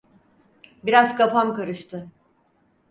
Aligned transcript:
Biraz 0.83 1.15
kafam 1.15 1.55
karıştı. 1.55 2.07